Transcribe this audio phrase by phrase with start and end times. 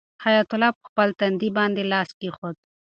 [0.25, 2.55] حیات الله په خپل تندي باندې لاس کېښود.